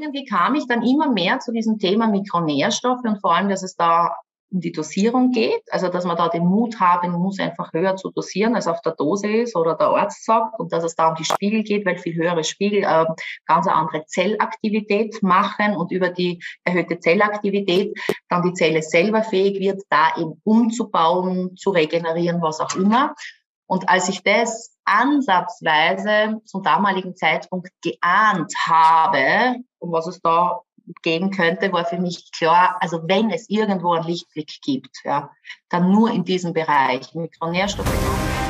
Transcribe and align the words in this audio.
irgendwie 0.00 0.24
kam 0.24 0.54
ich 0.54 0.66
dann 0.66 0.82
immer 0.82 1.10
mehr 1.10 1.40
zu 1.40 1.52
diesem 1.52 1.78
Thema 1.78 2.08
Mikronährstoffe 2.08 3.04
und 3.04 3.20
vor 3.20 3.34
allem, 3.34 3.48
dass 3.48 3.62
es 3.62 3.76
da 3.76 4.16
um 4.52 4.60
die 4.60 4.72
Dosierung 4.72 5.32
geht, 5.32 5.62
also 5.70 5.88
dass 5.88 6.04
man 6.04 6.16
da 6.16 6.28
den 6.28 6.46
Mut 6.46 6.78
haben 6.78 7.12
muss, 7.12 7.40
einfach 7.40 7.72
höher 7.72 7.96
zu 7.96 8.10
dosieren, 8.10 8.54
als 8.54 8.68
auf 8.68 8.80
der 8.80 8.92
Dose 8.92 9.28
ist 9.28 9.56
oder 9.56 9.74
der 9.74 9.88
Arzt 9.88 10.24
sagt 10.24 10.60
und 10.60 10.72
dass 10.72 10.84
es 10.84 10.94
da 10.94 11.08
um 11.08 11.16
die 11.16 11.24
Spiegel 11.24 11.62
geht, 11.64 11.84
weil 11.84 11.98
viel 11.98 12.14
höhere 12.14 12.44
Spiegel 12.44 12.84
äh, 12.84 13.04
ganz 13.46 13.66
eine 13.66 13.76
andere 13.76 14.04
Zellaktivität 14.06 15.22
machen 15.22 15.76
und 15.76 15.90
über 15.90 16.10
die 16.10 16.40
erhöhte 16.64 17.00
Zellaktivität 17.00 17.98
dann 18.28 18.42
die 18.42 18.52
Zelle 18.52 18.82
selber 18.82 19.22
fähig 19.22 19.58
wird, 19.58 19.82
da 19.90 20.12
eben 20.16 20.40
umzubauen, 20.44 21.56
zu 21.56 21.70
regenerieren, 21.70 22.40
was 22.40 22.60
auch 22.60 22.76
immer. 22.76 23.14
Und 23.66 23.88
als 23.88 24.08
ich 24.08 24.22
das 24.22 24.76
ansatzweise 24.84 26.40
zum 26.44 26.62
damaligen 26.62 27.16
Zeitpunkt 27.16 27.70
geahnt 27.82 28.52
habe, 28.66 29.56
um 29.78 29.92
was 29.92 30.06
es 30.06 30.20
da 30.20 30.60
geben 31.02 31.32
könnte, 31.32 31.72
war 31.72 31.84
für 31.84 31.98
mich 31.98 32.30
klar, 32.30 32.76
also 32.80 33.00
wenn 33.08 33.30
es 33.30 33.50
irgendwo 33.50 33.94
einen 33.94 34.06
Lichtblick 34.06 34.60
gibt, 34.62 35.00
ja, 35.04 35.30
dann 35.68 35.90
nur 35.90 36.12
in 36.12 36.24
diesem 36.24 36.52
Bereich, 36.52 37.12
Mikronährstoffe. 37.14 37.90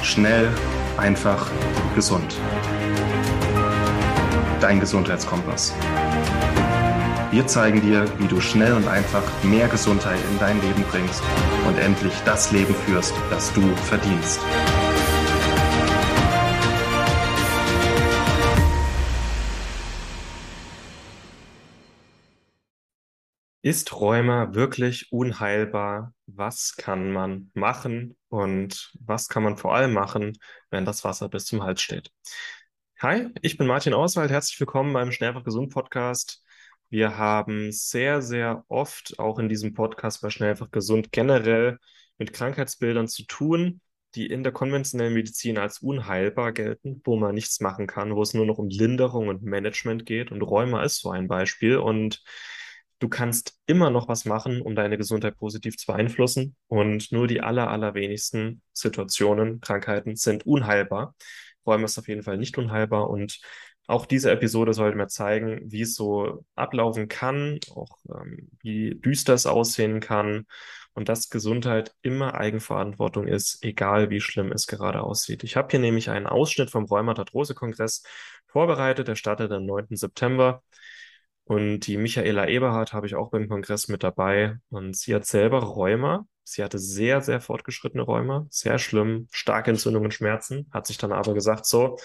Schnell, 0.02 0.52
einfach, 0.98 1.50
gesund. 1.94 2.36
Dein 4.60 4.80
Gesundheitskompass. 4.80 5.74
Wir 7.30 7.46
zeigen 7.46 7.80
dir, 7.80 8.06
wie 8.18 8.28
du 8.28 8.40
schnell 8.40 8.74
und 8.74 8.86
einfach 8.86 9.22
mehr 9.42 9.68
Gesundheit 9.68 10.18
in 10.30 10.38
dein 10.38 10.60
Leben 10.60 10.84
bringst 10.90 11.22
und 11.66 11.78
endlich 11.78 12.14
das 12.24 12.52
Leben 12.52 12.74
führst, 12.74 13.14
das 13.30 13.52
du 13.52 13.62
verdienst. 13.76 14.40
Ist 23.66 23.92
Rheuma 23.92 24.54
wirklich 24.54 25.10
unheilbar? 25.10 26.14
Was 26.26 26.76
kann 26.76 27.10
man 27.10 27.50
machen 27.52 28.16
und 28.28 28.92
was 29.00 29.28
kann 29.28 29.42
man 29.42 29.56
vor 29.56 29.74
allem 29.74 29.92
machen, 29.92 30.38
wenn 30.70 30.84
das 30.84 31.02
Wasser 31.02 31.28
bis 31.28 31.46
zum 31.46 31.64
Hals 31.64 31.82
steht? 31.82 32.12
Hi, 33.00 33.26
ich 33.42 33.58
bin 33.58 33.66
Martin 33.66 33.92
Auswald. 33.92 34.30
Herzlich 34.30 34.60
willkommen 34.60 34.92
beim 34.92 35.10
Schnellfach 35.10 35.42
Gesund 35.42 35.72
Podcast. 35.72 36.44
Wir 36.90 37.18
haben 37.18 37.72
sehr, 37.72 38.22
sehr 38.22 38.64
oft 38.68 39.18
auch 39.18 39.40
in 39.40 39.48
diesem 39.48 39.74
Podcast 39.74 40.22
bei 40.22 40.30
Schnellfach 40.30 40.70
Gesund 40.70 41.10
generell 41.10 41.78
mit 42.18 42.32
Krankheitsbildern 42.32 43.08
zu 43.08 43.24
tun, 43.24 43.80
die 44.14 44.28
in 44.28 44.44
der 44.44 44.52
konventionellen 44.52 45.14
Medizin 45.14 45.58
als 45.58 45.80
unheilbar 45.80 46.52
gelten, 46.52 47.00
wo 47.02 47.16
man 47.16 47.34
nichts 47.34 47.58
machen 47.58 47.88
kann, 47.88 48.14
wo 48.14 48.22
es 48.22 48.32
nur 48.32 48.46
noch 48.46 48.58
um 48.58 48.68
Linderung 48.68 49.26
und 49.26 49.42
Management 49.42 50.06
geht. 50.06 50.30
Und 50.30 50.42
Rheuma 50.42 50.84
ist 50.84 51.00
so 51.00 51.10
ein 51.10 51.26
Beispiel. 51.26 51.78
Und 51.78 52.22
du 52.98 53.08
kannst 53.08 53.58
immer 53.66 53.90
noch 53.90 54.08
was 54.08 54.24
machen, 54.24 54.62
um 54.62 54.74
deine 54.74 54.98
Gesundheit 54.98 55.36
positiv 55.36 55.76
zu 55.76 55.86
beeinflussen. 55.86 56.56
Und 56.68 57.12
nur 57.12 57.26
die 57.26 57.40
aller, 57.40 57.70
allerwenigsten 57.70 58.62
Situationen, 58.72 59.60
Krankheiten 59.60 60.16
sind 60.16 60.46
unheilbar. 60.46 61.14
Räume 61.66 61.84
ist 61.84 61.98
auf 61.98 62.08
jeden 62.08 62.22
Fall 62.22 62.38
nicht 62.38 62.56
unheilbar. 62.58 63.10
Und 63.10 63.40
auch 63.86 64.06
diese 64.06 64.30
Episode 64.30 64.72
sollte 64.72 64.96
mir 64.96 65.08
zeigen, 65.08 65.60
wie 65.64 65.82
es 65.82 65.94
so 65.94 66.44
ablaufen 66.54 67.08
kann, 67.08 67.60
auch 67.74 67.98
ähm, 68.08 68.50
wie 68.62 68.94
düster 68.96 69.34
es 69.34 69.46
aussehen 69.46 70.00
kann 70.00 70.46
und 70.94 71.08
dass 71.08 71.28
Gesundheit 71.28 71.94
immer 72.02 72.34
Eigenverantwortung 72.34 73.28
ist, 73.28 73.62
egal 73.62 74.10
wie 74.10 74.20
schlimm 74.20 74.50
es 74.50 74.66
gerade 74.66 75.02
aussieht. 75.02 75.44
Ich 75.44 75.54
habe 75.56 75.68
hier 75.70 75.78
nämlich 75.78 76.10
einen 76.10 76.26
Ausschnitt 76.26 76.70
vom 76.70 76.86
Rheumatatrose-Kongress 76.86 78.02
vorbereitet, 78.46 79.06
der 79.06 79.14
startet 79.14 79.52
am 79.52 79.66
9. 79.66 79.88
September. 79.90 80.62
Und 81.46 81.80
die 81.80 81.96
Michaela 81.96 82.48
Eberhardt 82.48 82.92
habe 82.92 83.06
ich 83.06 83.14
auch 83.14 83.30
beim 83.30 83.48
Kongress 83.48 83.86
mit 83.86 84.02
dabei. 84.02 84.56
Und 84.68 84.96
sie 84.96 85.14
hat 85.14 85.26
selber 85.26 85.60
Rheuma. 85.60 86.26
Sie 86.42 86.62
hatte 86.62 86.78
sehr, 86.78 87.20
sehr 87.22 87.40
fortgeschrittene 87.40 88.02
Rheuma, 88.02 88.46
sehr 88.50 88.78
schlimm, 88.78 89.26
starke 89.32 89.70
Entzündungen, 89.70 90.12
Schmerzen, 90.12 90.68
hat 90.70 90.86
sich 90.86 90.96
dann 90.96 91.10
aber 91.10 91.34
gesagt, 91.34 91.66
so, 91.66 91.96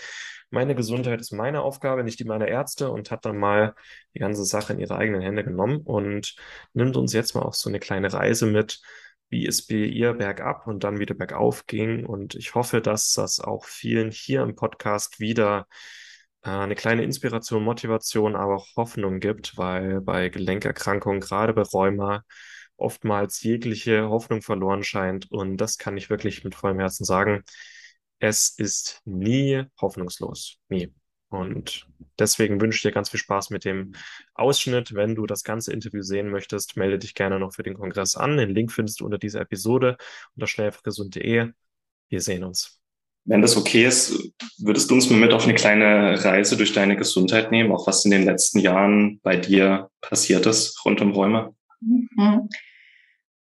meine 0.50 0.76
Gesundheit 0.76 1.22
ist 1.22 1.32
meine 1.32 1.62
Aufgabe, 1.62 2.04
nicht 2.04 2.20
die 2.20 2.26
meiner 2.26 2.48
Ärzte 2.48 2.92
und 2.92 3.12
hat 3.12 3.26
dann 3.26 3.38
mal 3.38 3.76
die 4.16 4.20
ganze 4.20 4.44
Sache 4.44 4.74
in 4.74 4.80
ihre 4.80 4.96
eigenen 4.98 5.22
Hände 5.22 5.44
genommen 5.44 5.82
und 5.82 6.36
nimmt 6.74 6.98
uns 6.98 7.14
jetzt 7.14 7.36
mal 7.36 7.44
auf 7.44 7.56
so 7.56 7.70
eine 7.70 7.80
kleine 7.80 8.12
Reise 8.12 8.48
mit, 8.48 8.82
wie 9.30 9.48
es 9.48 9.66
bei 9.66 9.76
ihr 9.76 10.14
bergab 10.14 10.68
und 10.68 10.84
dann 10.84 11.00
wieder 11.00 11.16
bergauf 11.16 11.68
ging. 11.68 12.06
Und 12.06 12.36
ich 12.36 12.54
hoffe, 12.56 12.82
dass 12.82 13.14
das 13.14 13.40
auch 13.40 13.66
vielen 13.66 14.12
hier 14.12 14.42
im 14.42 14.56
Podcast 14.56 15.20
wieder 15.20 15.68
eine 16.42 16.76
kleine 16.76 17.04
Inspiration, 17.04 17.64
Motivation, 17.64 18.36
aber 18.36 18.56
auch 18.56 18.68
Hoffnung 18.76 19.20
gibt, 19.20 19.58
weil 19.58 20.02
bei 20.02 20.30
Gelenkerkrankungen, 20.30 21.22
gerade 21.22 21.54
bei 21.54 21.62
Rheuma, 21.62 22.24
oftmals 22.78 23.42
jegliche 23.44 24.10
Hoffnung 24.10 24.42
verloren 24.42 24.84
scheint. 24.84 25.30
Und 25.32 25.58
das 25.58 25.78
kann 25.78 25.98
ich 25.98 26.10
wirklich 26.10 26.44
mit 26.44 26.56
vollem 26.56 26.80
Herzen 26.80 27.06
sagen. 27.06 27.44
Es 28.20 28.50
ist 28.58 29.02
nie 29.06 29.64
hoffnungslos. 29.80 30.58
Nie. 30.70 30.94
Und 31.30 31.88
deswegen 32.20 32.60
wünsche 32.60 32.76
ich 32.78 32.82
dir 32.82 32.92
ganz 32.92 33.10
viel 33.10 33.20
Spaß 33.20 33.52
mit 33.52 33.64
dem 33.64 33.94
Ausschnitt. 34.34 34.94
Wenn 34.94 35.16
du 35.16 35.26
das 35.26 35.44
ganze 35.44 35.72
Interview 35.72 36.02
sehen 36.02 36.30
möchtest, 36.30 36.76
melde 36.76 37.00
dich 37.00 37.14
gerne 37.14 37.40
noch 37.40 37.54
für 37.54 37.64
den 37.64 37.76
Kongress 37.76 38.16
an. 38.16 38.38
Den 38.38 38.50
Link 38.50 38.72
findest 38.72 39.00
du 39.00 39.06
unter 39.06 39.18
dieser 39.18 39.42
Episode 39.42 39.98
unter 40.36 40.48
schnellfachgesund.de. 40.48 41.52
Wir 42.10 42.22
sehen 42.22 42.44
uns. 42.44 42.81
Wenn 43.24 43.42
das 43.42 43.56
okay 43.56 43.86
ist, 43.86 44.32
würdest 44.58 44.90
du 44.90 44.96
uns 44.96 45.10
mal 45.10 45.20
mit 45.20 45.34
auf 45.34 45.44
eine 45.44 45.54
kleine 45.54 46.24
Reise 46.24 46.58
durch 46.58 46.74
deine 46.74 46.98
Gesundheit 46.98 47.52
nehmen, 47.52 47.72
auch 47.72 47.86
was 47.86 48.04
in 48.04 48.12
den 48.12 48.26
letzten 48.26 48.60
Jahren 48.60 49.20
bei 49.22 49.38
dir 49.38 49.90
passiert 50.02 50.46
ist 50.48 50.84
rund 50.86 51.02
um 51.02 51.12
Rheuma? 51.12 51.54
Mhm. 51.82 52.50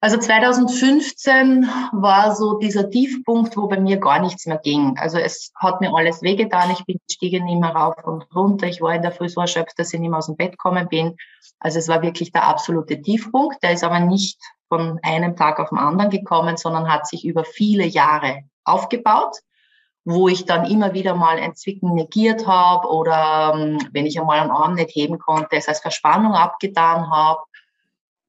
Also 0.02 0.18
2015 0.18 1.70
war 1.92 2.34
so 2.34 2.58
dieser 2.58 2.90
Tiefpunkt, 2.90 3.58
wo 3.58 3.68
bei 3.68 3.80
mir 3.82 3.98
gar 3.98 4.22
nichts 4.22 4.46
mehr 4.46 4.58
ging. 4.58 4.98
Also 4.98 5.18
es 5.18 5.52
hat 5.56 5.82
mir 5.82 5.94
alles 5.94 6.22
wehgetan. 6.22 6.72
Ich 6.72 6.86
bin 6.86 7.00
stiegen 7.12 7.44
mehr 7.60 7.72
rauf 7.72 7.96
und 8.06 8.26
runter. 8.34 8.68
Ich 8.68 8.80
war 8.80 8.96
in 8.96 9.02
der 9.02 9.12
Früh 9.12 9.28
so 9.28 9.42
erschöpft, 9.42 9.78
dass 9.78 9.94
ich 9.94 10.00
nicht 10.00 10.10
mehr 10.10 10.20
aus 10.20 10.28
dem 10.28 10.38
Bett 10.38 10.52
gekommen 10.52 10.88
bin. 10.88 11.18
Also 11.60 11.80
es 11.80 11.90
war 11.90 12.02
wirklich 12.02 12.32
der 12.32 12.46
absolute 12.46 13.02
Tiefpunkt. 13.02 13.62
Der 13.62 13.74
ist 13.74 13.84
aber 13.84 14.00
nicht 14.00 14.40
von 14.70 15.00
einem 15.04 15.36
Tag 15.36 15.60
auf 15.60 15.70
den 15.70 15.80
anderen 15.80 16.12
gekommen, 16.12 16.56
sondern 16.56 16.90
hat 16.90 17.06
sich 17.06 17.26
über 17.26 17.44
viele 17.44 17.86
Jahre 17.86 18.44
aufgebaut 18.64 19.40
wo 20.10 20.28
ich 20.28 20.46
dann 20.46 20.66
immer 20.66 20.94
wieder 20.94 21.14
mal 21.14 21.38
ein 21.38 21.56
Zwicken 21.56 21.94
negiert 21.94 22.48
habe 22.48 22.88
oder 22.88 23.54
ähm, 23.54 23.78
wenn 23.92 24.08
ich 24.08 24.20
einmal 24.20 24.40
einen 24.40 24.50
Arm 24.50 24.74
nicht 24.74 24.96
heben 24.96 25.20
konnte, 25.20 25.56
es 25.56 25.68
als 25.68 25.82
Verspannung 25.82 26.34
abgetan 26.34 27.12
habe. 27.12 27.42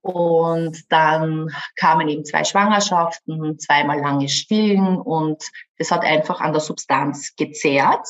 Und 0.03 0.93
dann 0.93 1.51
kamen 1.77 2.09
eben 2.09 2.25
zwei 2.25 2.45
Schwangerschaften, 2.45 3.59
zweimal 3.59 3.99
lange 4.01 4.29
Stillen 4.29 4.99
und 4.99 5.43
das 5.79 5.91
hat 5.91 6.05
einfach 6.05 6.41
an 6.41 6.53
der 6.53 6.61
Substanz 6.61 7.35
gezerrt. 7.37 8.07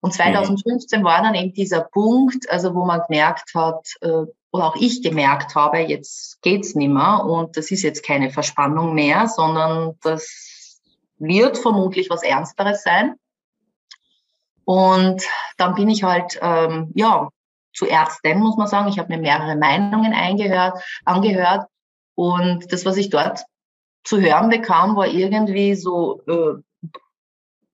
Und 0.00 0.12
2015 0.12 1.00
mhm. 1.00 1.04
war 1.04 1.22
dann 1.22 1.34
eben 1.34 1.52
dieser 1.52 1.82
Punkt, 1.82 2.50
also 2.50 2.74
wo 2.74 2.84
man 2.84 3.00
gemerkt 3.08 3.54
hat, 3.54 3.94
äh, 4.00 4.26
oder 4.52 4.66
auch 4.66 4.76
ich 4.76 5.02
gemerkt 5.02 5.54
habe, 5.54 5.78
jetzt 5.78 6.42
geht's 6.42 6.74
nimmer 6.74 7.24
und 7.24 7.56
das 7.56 7.70
ist 7.70 7.82
jetzt 7.82 8.04
keine 8.04 8.30
Verspannung 8.30 8.94
mehr, 8.94 9.28
sondern 9.28 9.94
das 10.02 10.53
wird 11.24 11.58
vermutlich 11.58 12.10
was 12.10 12.22
Ernsteres 12.22 12.82
sein. 12.82 13.16
Und 14.64 15.22
dann 15.58 15.74
bin 15.74 15.88
ich 15.88 16.02
halt, 16.02 16.38
ähm, 16.40 16.90
ja, 16.94 17.28
zu 17.74 17.86
Ärzten, 17.86 18.38
muss 18.38 18.56
man 18.56 18.68
sagen. 18.68 18.88
Ich 18.88 18.98
habe 18.98 19.14
mir 19.14 19.20
mehrere 19.20 19.56
Meinungen 19.56 20.14
eingehört, 20.14 20.82
angehört. 21.04 21.66
Und 22.14 22.72
das, 22.72 22.86
was 22.86 22.96
ich 22.96 23.10
dort 23.10 23.44
zu 24.04 24.20
hören 24.20 24.48
bekam, 24.48 24.96
war 24.96 25.08
irgendwie 25.08 25.74
so, 25.74 26.22
äh, 26.26 26.88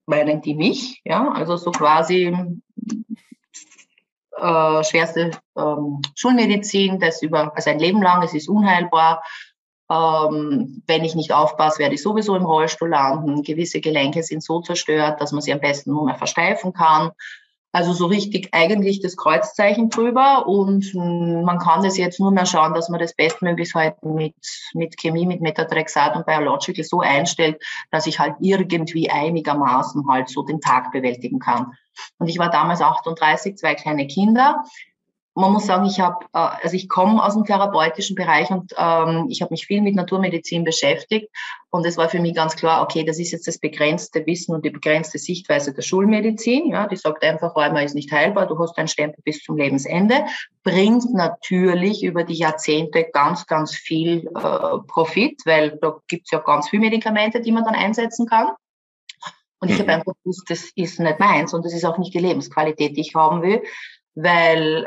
meinen 0.07 0.41
die 0.41 0.55
mich, 0.55 1.01
ja, 1.05 1.31
also 1.31 1.57
so 1.57 1.71
quasi 1.71 2.35
äh, 4.37 4.85
schwerste 4.85 5.31
ähm, 5.57 6.01
Schulmedizin, 6.15 6.99
das 6.99 7.23
über, 7.23 7.55
also 7.55 7.71
ein 7.71 7.79
Leben 7.79 8.03
lang, 8.03 8.23
es 8.23 8.35
ist 8.35 8.49
unheilbar, 8.49 9.23
ähm, 9.91 10.83
wenn 10.87 11.05
ich 11.05 11.17
nicht 11.17 11.33
aufpasse, 11.33 11.81
werde 11.81 11.97
ich 11.97 12.03
sowieso 12.03 12.37
im 12.37 12.47
Rollstuhl 12.47 12.91
landen. 12.91 13.43
Gewisse 13.43 13.81
Gelenke 13.81 14.23
sind 14.23 14.43
so 14.43 14.61
zerstört, 14.61 15.21
dass 15.21 15.33
man 15.33 15.43
sie 15.43 15.53
am 15.53 15.61
besten 15.61 15.91
nur 15.91 16.05
mehr 16.05 16.15
versteifen 16.15 16.73
kann. 16.73 17.11
Also 17.73 17.93
so 17.93 18.07
richtig 18.07 18.49
eigentlich 18.53 19.01
das 19.01 19.17
Kreuzzeichen 19.17 19.91
drüber 19.91 20.47
und 20.49 20.93
man 20.93 21.59
kann 21.59 21.85
das 21.85 21.97
jetzt 21.97 22.19
nur 22.19 22.33
mehr 22.33 22.47
schauen, 22.47 22.75
dass 22.75 22.89
man 22.89 22.99
das 22.99 23.15
bestmöglichst 23.15 23.77
halt 23.77 24.03
mit, 24.03 24.35
mit 24.75 24.97
Chemie, 24.97 25.25
mit 25.25 25.41
Metatrexat 25.41 26.17
und 26.17 26.27
Biological 26.27 26.85
so 26.85 27.01
einstellt, 27.01 27.63
dass 27.93 28.09
ich 28.09 28.19
halt 28.19 28.35
irgendwie 28.41 29.09
einigermaßen 29.09 30.05
halt 30.09 30.29
so 30.29 30.43
den 30.43 30.61
Tag 30.61 30.91
bewältigen 30.91 31.39
kann. 31.39 31.73
Und 32.19 32.27
ich 32.27 32.39
war 32.39 32.51
damals 32.51 32.81
38, 32.81 33.57
zwei 33.57 33.77
kleine 33.77 34.09
Kinder 34.09 34.65
man 35.41 35.53
muss 35.53 35.67
sagen, 35.67 35.87
ich 35.87 36.01
habe, 36.01 36.25
äh, 36.33 36.39
also 36.63 36.77
ich 36.77 36.89
komme 36.89 37.25
aus 37.25 37.35
dem 37.35 37.45
therapeutischen 37.45 38.15
Bereich 38.15 38.51
und 38.51 38.73
ähm, 38.77 39.27
ich 39.29 39.43
habe 39.43 39.53
mich 39.53 39.67
viel 39.67 39.81
mit 39.81 39.95
Naturmedizin 39.95 40.65
beschäftigt 40.65 41.29
und 41.71 41.87
es 41.87 41.97
war 41.97 42.09
für 42.09 42.21
mich 42.21 42.35
ganz 42.35 42.57
klar, 42.57 42.83
okay, 42.83 43.05
das 43.05 43.19
ist 43.19 43.31
jetzt 43.31 43.47
das 43.47 43.59
begrenzte 43.59 44.27
Wissen 44.27 44.55
und 44.55 44.65
die 44.65 44.71
begrenzte 44.71 45.19
Sichtweise 45.19 45.73
der 45.73 45.83
Schulmedizin. 45.83 46.71
Ja, 46.71 46.89
die 46.89 46.97
sagt 46.97 47.25
einfach, 47.25 47.55
Rheuma 47.55 47.81
ist 47.81 47.95
nicht 47.95 48.11
heilbar, 48.11 48.47
du 48.47 48.59
hast 48.59 48.77
einen 48.77 48.89
Stempel 48.89 49.23
bis 49.25 49.43
zum 49.43 49.57
Lebensende, 49.57 50.25
bringt 50.65 51.13
natürlich 51.15 52.03
über 52.03 52.25
die 52.25 52.35
Jahrzehnte 52.35 53.07
ganz, 53.13 53.47
ganz 53.47 53.75
viel 53.75 54.27
äh, 54.35 54.79
Profit, 54.89 55.41
weil 55.45 55.79
da 55.81 55.99
gibt's 56.09 56.31
ja 56.33 56.41
ganz 56.41 56.69
viele 56.69 56.81
Medikamente, 56.81 57.41
die 57.41 57.53
man 57.53 57.65
dann 57.65 57.75
einsetzen 57.75 58.27
kann. 58.27 58.49
Und 59.61 59.71
ich 59.71 59.77
mhm. 59.77 59.83
habe 59.83 59.93
einfach 59.93 60.15
gewusst, 60.25 60.49
das 60.49 60.71
ist 60.75 60.99
nicht 60.99 61.21
meins 61.21 61.55
und 61.55 61.65
das 61.65 61.75
ist 61.75 61.85
auch 61.85 61.99
nicht 61.99 62.15
die 62.15 62.19
Lebensqualität, 62.19 62.97
die 62.97 63.03
ich 63.03 63.15
haben 63.15 63.43
will, 63.43 63.63
weil 64.15 64.87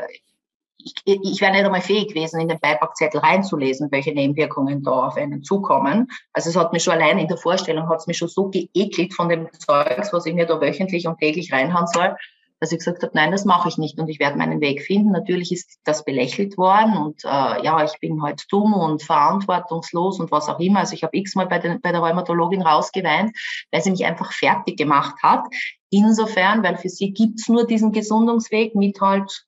ich, 0.84 0.94
ich 1.04 1.40
wäre 1.40 1.52
nicht 1.52 1.64
einmal 1.64 1.80
fähig 1.80 2.08
gewesen, 2.08 2.40
in 2.40 2.48
den 2.48 2.60
Beipackzettel 2.60 3.20
reinzulesen, 3.20 3.90
welche 3.90 4.12
Nebenwirkungen 4.12 4.82
da 4.82 5.06
auf 5.06 5.16
einen 5.16 5.42
zukommen. 5.42 6.08
Also 6.32 6.50
es 6.50 6.56
hat 6.56 6.72
mich 6.72 6.82
schon 6.82 6.94
allein 6.94 7.18
in 7.18 7.28
der 7.28 7.36
Vorstellung, 7.36 7.88
hat 7.88 8.00
es 8.00 8.06
mich 8.06 8.18
schon 8.18 8.28
so 8.28 8.50
geekelt 8.50 9.14
von 9.14 9.28
dem 9.28 9.48
Zeugs, 9.52 10.12
was 10.12 10.26
ich 10.26 10.34
mir 10.34 10.46
da 10.46 10.60
wöchentlich 10.60 11.06
und 11.06 11.18
täglich 11.18 11.52
reinhauen 11.52 11.86
soll, 11.86 12.16
dass 12.60 12.72
ich 12.72 12.78
gesagt 12.78 13.02
habe, 13.02 13.12
nein, 13.14 13.32
das 13.32 13.44
mache 13.44 13.68
ich 13.68 13.78
nicht 13.78 13.98
und 13.98 14.08
ich 14.08 14.18
werde 14.18 14.38
meinen 14.38 14.60
Weg 14.60 14.82
finden. 14.82 15.12
Natürlich 15.12 15.52
ist 15.52 15.78
das 15.84 16.04
belächelt 16.04 16.56
worden 16.56 16.96
und 16.96 17.24
äh, 17.24 17.62
ja, 17.64 17.84
ich 17.84 17.98
bin 18.00 18.22
halt 18.22 18.44
dumm 18.48 18.74
und 18.74 19.02
verantwortungslos 19.02 20.20
und 20.20 20.30
was 20.30 20.48
auch 20.48 20.60
immer. 20.60 20.80
Also 20.80 20.94
ich 20.94 21.02
habe 21.02 21.16
x-mal 21.16 21.46
bei, 21.46 21.58
bei 21.58 21.92
der 21.92 22.00
Rheumatologin 22.00 22.62
rausgeweint, 22.62 23.36
weil 23.70 23.82
sie 23.82 23.90
mich 23.90 24.04
einfach 24.06 24.32
fertig 24.32 24.78
gemacht 24.78 25.16
hat. 25.22 25.44
Insofern, 25.90 26.62
weil 26.62 26.76
für 26.76 26.88
sie 26.88 27.12
gibt's 27.12 27.48
nur 27.48 27.66
diesen 27.66 27.92
Gesundungsweg 27.92 28.74
mit 28.74 29.00
halt 29.00 29.44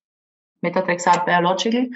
Methotrexat 0.60 1.24
Biological. 1.24 1.90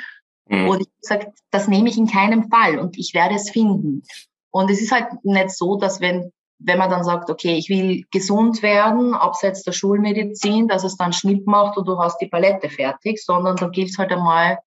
Mhm. 0.49 0.69
Und 0.69 0.81
ich 0.81 1.11
habe 1.11 1.19
gesagt, 1.25 1.39
das 1.51 1.69
nehme 1.69 1.89
ich 1.89 1.99
in 1.99 2.07
keinem 2.07 2.51
Fall 2.51 2.79
und 2.79 2.99
ich 2.99 3.15
werde 3.15 3.37
es 3.37 3.51
finden. 3.51 4.03
Und 4.51 4.71
es 4.71 4.81
ist 4.81 4.93
halt 4.93 5.25
nicht 5.25 5.51
so, 5.51 5.77
dass 5.77 6.01
wenn, 6.01 6.33
wenn 6.59 6.79
man 6.79 6.91
dann 6.91 7.05
sagt, 7.05 7.31
okay, 7.31 7.55
ich 7.55 7.69
will 7.69 8.05
gesund 8.11 8.63
werden, 8.63 9.15
abseits 9.15 9.63
der 9.63 9.73
Schulmedizin, 9.73 10.69
dass 10.69 10.85
es 10.85 10.97
dann 10.97 11.13
Schnipp 11.13 11.47
macht 11.47 11.77
und 11.79 11.87
du 11.87 11.99
hast 11.99 12.19
die 12.21 12.29
Palette 12.29 12.69
fertig, 12.69 13.23
sondern 13.23 13.57
da 13.57 13.69
gilt 13.69 13.91
es 13.91 13.99
halt 13.99 14.13
einmal 14.13 14.59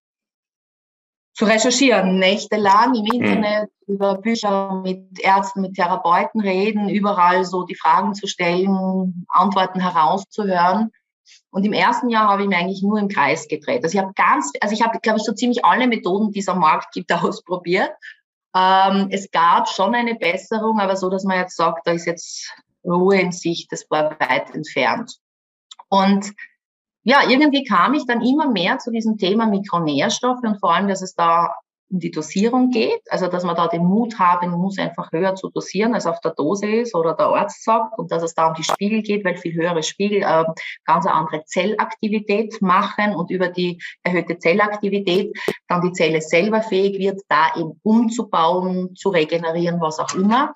zu 1.36 1.46
recherchieren, 1.46 2.20
nächtelang 2.20 2.94
im 2.94 3.02
mhm. 3.02 3.24
Internet, 3.24 3.70
mhm. 3.88 3.96
über 3.96 4.16
Bücher 4.16 4.82
mit 4.84 5.20
Ärzten, 5.20 5.62
mit 5.62 5.76
Therapeuten 5.76 6.42
reden, 6.42 6.90
überall 6.90 7.44
so 7.44 7.64
die 7.64 7.76
Fragen 7.76 8.14
zu 8.14 8.28
stellen, 8.28 9.26
Antworten 9.28 9.80
herauszuhören. 9.80 10.92
Und 11.54 11.64
im 11.66 11.74
ersten 11.74 12.10
Jahr 12.10 12.30
habe 12.30 12.42
ich 12.42 12.48
mir 12.48 12.58
eigentlich 12.58 12.82
nur 12.82 12.98
im 12.98 13.10
Kreis 13.10 13.48
gedreht. 13.48 13.84
Also 13.84 13.96
ich 13.96 14.04
habe 14.04 14.14
ganz, 14.16 14.52
also 14.60 14.74
ich 14.74 14.82
habe, 14.82 14.98
glaube 15.00 15.20
ich, 15.20 15.24
so 15.24 15.34
ziemlich 15.34 15.64
alle 15.64 15.88
Methoden, 15.88 16.32
die 16.32 16.40
es 16.40 16.48
am 16.48 16.58
Markt 16.60 16.92
gibt, 16.94 17.14
ausprobiert. 17.14 17.92
Ähm, 18.56 19.10
es 19.12 19.30
gab 19.30 19.70
schon 19.70 19.94
eine 19.94 20.16
Besserung, 20.16 20.80
aber 20.80 20.96
so, 20.96 21.12
dass 21.12 21.24
man 21.24 21.38
jetzt 21.38 21.56
sagt, 21.56 21.86
da 21.86 21.92
ist 21.92 22.08
jetzt 22.08 22.52
Ruhe 22.84 23.20
in 23.20 23.32
Sicht, 23.32 23.72
das 23.72 23.86
war 23.92 24.20
weit 24.20 24.50
entfernt. 24.56 25.20
Und 25.90 26.34
ja, 27.04 27.22
irgendwie 27.30 27.64
kam 27.64 27.94
ich 27.94 28.08
dann 28.08 28.22
immer 28.22 28.50
mehr 28.50 28.80
zu 28.80 28.90
diesem 28.90 29.20
Thema 29.20 29.46
Mikronährstoffe 29.46 30.42
und 30.42 30.60
vor 30.60 30.74
allem, 30.74 30.88
dass 30.88 31.04
es 31.04 31.14
da 31.14 31.54
um 31.90 32.00
die 32.00 32.12
Dosierung 32.12 32.72
geht, 32.72 33.02
also 33.10 33.28
dass 33.28 33.44
man 33.44 33.56
da 33.56 33.68
den 33.68 33.86
Mut 33.86 34.18
haben 34.20 34.52
muss, 34.52 34.80
einfach 34.80 35.12
höher 35.12 35.36
zu 35.36 35.50
dosieren, 35.50 35.94
als 35.94 36.08
auf 36.08 36.20
der 36.22 36.32
Dose 36.32 36.68
ist 36.68 36.96
oder 36.96 37.14
der 37.14 37.28
Arzt 37.28 37.64
sagt 37.64 38.00
und 38.00 38.12
dass 38.12 38.24
es 38.24 38.34
da 38.34 38.48
um 38.48 38.54
die 38.56 38.64
Spiegel 38.64 39.02
geht, 39.02 39.24
weil 39.24 39.38
viel 39.38 39.54
höhere 39.54 39.84
Spiegel 39.84 40.24
äh, 40.24 40.46
ganz 40.86 41.06
eine 41.06 41.16
andere 41.16 41.46
Zellaktivität 41.46 42.62
machen 42.62 43.16
und 43.16 43.30
über 43.30 43.50
die 43.50 43.82
erhöhte 44.02 44.38
Zellaktivität 44.40 45.38
dann 45.68 45.82
die 45.82 45.92
Zelle 45.94 46.22
selber 46.22 46.62
fähig 46.62 46.98
wird, 47.00 47.22
da 47.30 47.54
eben 47.56 47.80
umzubauen, 47.84 48.96
zu 48.96 49.10
regenerieren, 49.10 49.80
was 49.80 50.00
auch 50.00 50.14
immer. 50.16 50.54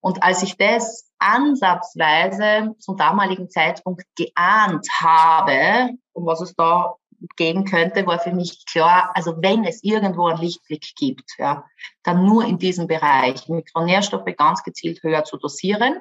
Und 0.00 0.22
als 0.22 0.42
ich 0.42 0.56
das 0.56 1.10
ansatzweise 1.18 2.74
zum 2.78 2.96
damaligen 2.96 3.50
Zeitpunkt 3.50 4.04
geahnt 4.16 4.86
habe, 5.00 5.90
um 6.12 6.24
was 6.26 6.40
es 6.40 6.54
da 6.54 6.94
geben 7.36 7.64
könnte, 7.64 8.06
war 8.06 8.18
für 8.18 8.32
mich 8.32 8.64
klar, 8.66 9.10
also 9.14 9.34
wenn 9.40 9.64
es 9.64 9.82
irgendwo 9.82 10.26
einen 10.26 10.40
Lichtblick 10.40 10.94
gibt, 10.96 11.34
ja, 11.38 11.64
dann 12.02 12.24
nur 12.24 12.44
in 12.44 12.58
diesem 12.58 12.86
Bereich, 12.86 13.48
Mikronährstoffe 13.48 14.36
ganz 14.36 14.62
gezielt 14.62 15.02
höher 15.02 15.24
zu 15.24 15.36
dosieren. 15.36 16.00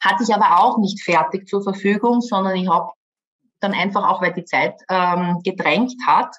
Hatte 0.00 0.22
ich 0.22 0.34
aber 0.34 0.60
auch 0.60 0.78
nicht 0.78 1.02
fertig 1.02 1.48
zur 1.48 1.62
Verfügung, 1.62 2.20
sondern 2.20 2.56
ich 2.56 2.68
habe 2.68 2.92
dann 3.60 3.72
einfach 3.72 4.06
auch, 4.08 4.22
weil 4.22 4.34
die 4.34 4.44
Zeit 4.44 4.74
ähm, 4.88 5.40
gedrängt 5.42 5.94
hat 6.06 6.36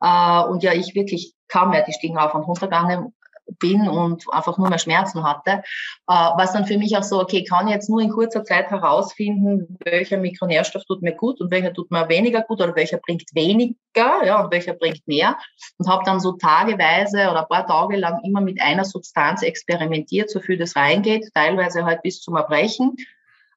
äh, 0.00 0.48
und 0.48 0.62
ja 0.62 0.72
ich 0.72 0.94
wirklich 0.94 1.34
kaum 1.48 1.70
mehr 1.70 1.84
die 1.84 1.92
Stiegen 1.92 2.18
auf 2.18 2.34
und 2.34 2.44
runter 2.44 2.66
gegangen 2.66 3.12
bin 3.58 3.88
und 3.88 4.24
einfach 4.32 4.58
nur 4.58 4.68
mehr 4.68 4.78
Schmerzen 4.78 5.24
hatte, 5.24 5.62
äh, 6.08 6.14
was 6.36 6.52
dann 6.52 6.66
für 6.66 6.78
mich 6.78 6.96
auch 6.96 7.02
so, 7.02 7.20
okay, 7.20 7.44
kann 7.44 7.68
jetzt 7.68 7.88
nur 7.88 8.00
in 8.00 8.10
kurzer 8.10 8.44
Zeit 8.44 8.70
herausfinden, 8.70 9.76
welcher 9.84 10.18
Mikronährstoff 10.18 10.84
tut 10.84 11.02
mir 11.02 11.14
gut 11.14 11.40
und 11.40 11.50
welcher 11.50 11.72
tut 11.72 11.90
mir 11.90 12.08
weniger 12.08 12.42
gut 12.42 12.60
oder 12.60 12.74
welcher 12.76 12.98
bringt 12.98 13.28
weniger 13.34 14.24
ja, 14.24 14.42
und 14.42 14.52
welcher 14.52 14.74
bringt 14.74 15.06
mehr 15.06 15.36
und 15.78 15.88
habe 15.88 16.04
dann 16.04 16.20
so 16.20 16.32
tageweise 16.32 17.30
oder 17.30 17.42
ein 17.42 17.48
paar 17.48 17.66
Tage 17.66 17.96
lang 17.96 18.20
immer 18.24 18.40
mit 18.40 18.60
einer 18.60 18.84
Substanz 18.84 19.42
experimentiert, 19.42 20.30
so 20.30 20.40
viel 20.40 20.58
das 20.58 20.76
reingeht, 20.76 21.30
teilweise 21.34 21.84
halt 21.84 22.02
bis 22.02 22.20
zum 22.20 22.36
Erbrechen. 22.36 22.96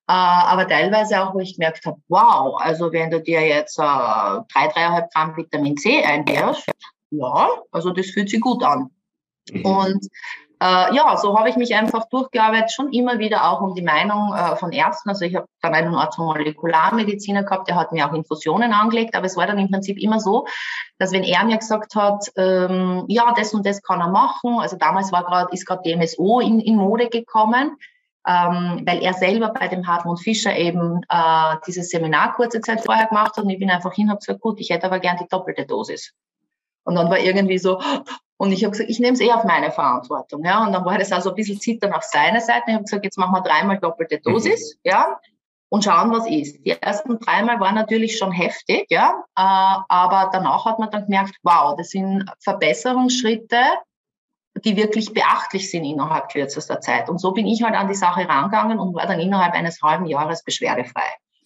Uh, 0.08 0.14
aber 0.14 0.68
teilweise 0.68 1.20
auch, 1.20 1.34
wo 1.34 1.40
ich 1.40 1.56
gemerkt 1.56 1.84
habe, 1.84 2.00
wow, 2.10 2.62
also 2.62 2.92
wenn 2.92 3.10
du 3.10 3.20
dir 3.20 3.42
jetzt 3.42 3.80
uh, 3.80 4.44
drei, 4.54 4.68
dreieinhalb 4.72 5.12
Gramm 5.12 5.36
Vitamin 5.36 5.78
C 5.78 6.04
einwirfst, 6.04 6.70
ja, 7.10 7.50
also 7.72 7.90
das 7.90 8.12
fühlt 8.12 8.30
sich 8.30 8.40
gut 8.40 8.64
an. 8.64 8.92
Mhm. 9.52 9.66
Und 9.66 10.08
äh, 10.62 10.96
ja, 10.96 11.18
so 11.18 11.38
habe 11.38 11.50
ich 11.50 11.58
mich 11.58 11.76
einfach 11.76 12.08
durchgearbeitet, 12.10 12.72
schon 12.72 12.94
immer 12.94 13.20
wieder 13.20 13.50
auch 13.50 13.62
um 13.62 13.76
die 13.76 13.82
Meinung 13.82 14.34
äh, 14.34 14.56
von 14.56 14.72
Ärzten. 14.72 15.10
Also 15.10 15.26
ich 15.26 15.36
habe 15.36 15.48
dann 15.62 15.74
einen 15.74 15.94
Orthomolekularmediziner 15.94 17.44
gehabt, 17.44 17.68
der 17.68 17.76
hat 17.76 17.92
mir 17.92 18.08
auch 18.08 18.14
Infusionen 18.14 18.72
angelegt, 18.72 19.16
aber 19.16 19.26
es 19.26 19.36
war 19.36 19.48
dann 19.48 19.60
im 19.60 19.70
Prinzip 19.70 19.98
immer 19.98 20.20
so, 20.20 20.48
dass 20.98 21.12
wenn 21.12 21.24
er 21.24 21.44
mir 21.44 21.58
gesagt 21.58 21.96
hat, 21.96 22.32
ähm, 22.38 23.04
ja, 23.08 23.34
das 23.36 23.54
und 23.54 23.66
das 23.66 23.82
kann 23.82 24.00
er 24.00 24.10
machen, 24.10 24.60
also 24.60 24.78
damals 24.78 25.12
war 25.12 25.26
gerade, 25.26 25.52
ist 25.52 25.66
gerade 25.66 25.82
DMSO 25.84 26.40
in, 26.40 26.62
in 26.62 26.78
Mode 26.78 27.10
gekommen, 27.10 27.76
ähm, 28.26 28.82
weil 28.86 29.04
er 29.04 29.14
selber 29.14 29.50
bei 29.50 29.68
dem 29.68 29.86
Hartmut 29.86 30.22
Fischer 30.22 30.56
eben 30.56 31.02
äh, 31.10 31.56
dieses 31.68 31.90
Seminar 31.90 32.34
kurze 32.34 32.62
Zeit 32.62 32.82
vorher 32.82 33.08
gemacht 33.08 33.36
hat 33.36 33.44
und 33.44 33.50
ich 33.50 33.60
bin 33.60 33.70
einfach 33.70 33.94
hin 33.94 34.06
und 34.06 34.12
habe 34.12 34.20
gesagt, 34.20 34.42
gut, 34.42 34.60
ich 34.62 34.70
hätte 34.70 34.86
aber 34.86 35.00
gern 35.00 35.18
die 35.18 35.28
doppelte 35.28 35.66
Dosis. 35.66 36.14
Und 36.86 36.96
dann 36.96 37.10
war 37.10 37.20
irgendwie 37.20 37.58
so, 37.58 37.82
und 38.38 38.52
ich 38.52 38.64
habe 38.64 38.72
gesagt, 38.72 38.90
ich 38.90 39.00
nehme 39.00 39.14
es 39.14 39.22
eh 39.22 39.32
auf 39.32 39.46
meine 39.46 39.72
Verantwortung. 39.72 40.44
Ja? 40.44 40.66
Und 40.66 40.74
dann 40.74 40.84
war 40.86 40.98
das 40.98 41.12
also 41.12 41.30
ein 41.30 41.36
bisschen 41.36 41.60
Zittern 41.60 41.94
auf 41.94 42.04
seiner 42.04 42.42
Seite. 42.42 42.64
Ich 42.68 42.74
habe 42.74 42.84
gesagt, 42.84 43.06
jetzt 43.06 43.18
machen 43.18 43.34
wir 43.34 43.42
dreimal 43.42 43.80
doppelte 43.80 44.20
Dosis, 44.20 44.76
mhm. 44.76 44.92
ja, 44.92 45.20
und 45.70 45.84
schauen, 45.84 46.12
was 46.12 46.28
ist. 46.28 46.64
Die 46.66 46.72
ersten 46.72 47.20
dreimal 47.20 47.60
waren 47.60 47.76
natürlich 47.76 48.18
schon 48.18 48.32
heftig, 48.32 48.86
ja, 48.90 49.24
äh, 49.36 49.42
aber 49.90 50.30
danach 50.32 50.66
hat 50.66 50.80
man 50.80 50.92
dann 50.92 51.06
gemerkt, 51.06 51.36
wow, 51.44 51.76
das 51.78 51.90
sind 51.90 52.26
Verbesserungsschritte, 52.40 53.62
die 54.64 54.78
wirklich 54.78 55.14
beachtlich 55.14 55.70
sind 55.70 55.84
innerhalb 55.84 56.30
kürzester 56.30 56.80
Zeit. 56.80 57.10
Und 57.10 57.20
so 57.20 57.32
bin 57.34 57.46
ich 57.46 57.64
halt 57.64 57.76
an 57.76 57.88
die 57.88 57.96
Sache 57.96 58.28
rangegangen 58.28 58.80
und 58.80 58.96
war 58.96 59.06
dann 59.06 59.20
innerhalb 59.20 59.54
eines 59.54 59.82
halben 59.82 60.06
Jahres 60.06 60.44
beschwerdefrei 60.44 61.04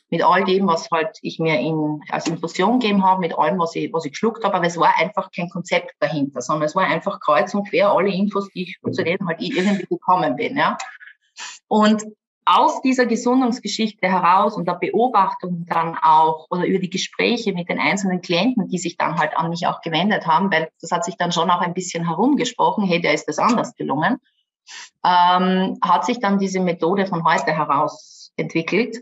mit 0.10 0.24
all 0.24 0.44
dem, 0.44 0.68
was 0.68 0.89
halt 0.92 1.18
ich 1.22 1.39
mir 1.39 1.60
in, 1.60 2.01
als 2.10 2.28
Infusion 2.28 2.80
gegeben 2.80 3.04
habe, 3.04 3.22
mit 3.22 3.38
allem, 3.38 3.60
was 3.60 3.75
ich, 3.75 3.94
was 3.94 4.06
ich 4.06 4.12
geschluckt 4.12 4.44
habe, 4.44 4.56
aber 4.56 4.66
es 4.66 4.78
war 4.78 4.98
einfach 4.98 5.30
kein 5.32 5.50
Konzept 5.50 5.94
dahinter, 6.00 6.42
sondern 6.42 6.66
es 6.66 6.75
war 6.75 6.86
einfach 6.86 7.20
kreuz 7.20 7.54
und 7.54 7.70
quer 7.70 7.92
alle 7.92 8.10
Infos, 8.10 8.50
die 8.50 8.63
ich, 8.63 8.80
zu 8.92 9.04
denen 9.04 9.28
halt 9.28 9.42
irgendwie 9.42 9.86
gekommen 9.86 10.36
bin, 10.36 10.58
ja. 10.58 10.78
Und 11.68 12.04
aus 12.46 12.82
dieser 12.82 13.06
Gesundungsgeschichte 13.06 14.08
heraus 14.08 14.56
und 14.56 14.68
der 14.68 14.74
Beobachtung 14.74 15.66
dann 15.68 15.96
auch 16.01 16.48
oder 16.50 16.66
über 16.66 16.80
die 16.80 16.89
Gespräche 16.89 17.54
mit 17.54 17.70
den 17.70 17.80
einzelnen 17.80 18.22
Klienten, 18.22 18.68
die 18.68 18.80
sich 18.80 18.98
dann 18.98 19.20
halt 19.20 19.38
an 19.38 19.51
mich 19.51 19.68
auch 19.68 19.82
gewendet 19.82 20.25
haben, 20.25 20.51
weil 20.51 20.70
das 20.82 20.92
hat 20.92 21.06
sich 21.06 21.16
dann 21.16 21.32
schon 21.32 21.51
auch 21.51 21.62
ein 21.62 21.75
bisschen 21.75 22.08
herumgesprochen, 22.08 22.86
hey, 22.86 23.00
der 23.00 23.13
ist 23.13 23.28
das 23.28 23.38
anders 23.38 23.75
gelungen, 23.75 24.18
ähm, 25.06 25.78
hat 25.84 26.06
sich 26.06 26.20
dann 26.20 26.39
diese 26.39 26.60
Methode 26.60 27.06
von 27.06 27.24
heute 27.24 27.51
heraus 27.51 28.32
entwickelt 28.36 28.98